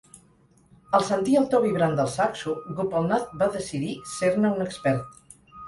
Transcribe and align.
Al 0.99 1.03
sentir 1.09 1.35
el 1.41 1.45
to 1.51 1.59
vibrant 1.65 1.93
del 1.99 2.09
saxo, 2.15 2.55
Gopalnath 2.81 3.37
va 3.45 3.53
decidir 3.59 3.95
ser-ne 4.17 4.55
un 4.59 4.69
expert. 4.69 5.25